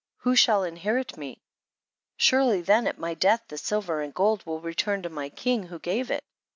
[0.21, 1.43] who shall inherit me?
[2.17, 5.61] surely then at my death, the silver and gold will re turn to my king
[5.67, 6.23] who gave it.